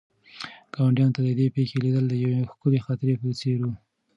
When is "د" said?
1.27-1.29, 2.09-2.13